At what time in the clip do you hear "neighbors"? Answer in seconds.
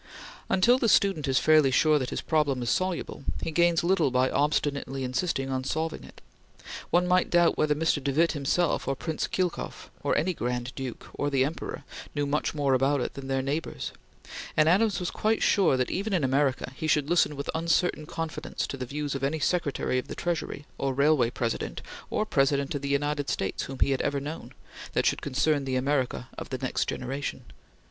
13.43-13.91